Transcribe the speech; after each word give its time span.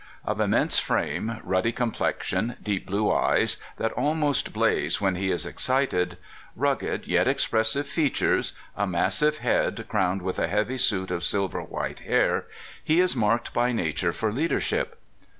Of 0.25 0.39
immense 0.41 0.79
frame, 0.79 1.39
rud 1.43 1.63
dy 1.63 1.71
complexion, 1.71 2.55
deep 2.59 2.87
blue 2.87 3.11
eyes 3.13 3.57
that 3.77 3.91
almost 3.91 4.51
blaze 4.51 4.99
when 4.99 5.13
he 5.13 5.29
is 5.29 5.45
excited, 5.45 6.17
rugged 6.55 7.05
yet 7.05 7.27
expressive 7.27 7.85
features, 7.85 8.53
a 8.75 8.87
massive 8.87 9.37
head 9.45 9.85
crowned 9.87 10.23
with 10.23 10.39
a 10.39 10.47
heavy 10.47 10.79
suit 10.79 11.11
of 11.11 11.21
sil 11.21 11.45
ver 11.49 11.63
w^hite 11.63 11.99
hair, 11.99 12.45
he 12.83 12.99
is 12.99 13.15
marked 13.15 13.53
by 13.53 13.71
nature 13.71 14.11
for 14.11 14.31
lead 14.31 14.49
ership. 14.53 14.95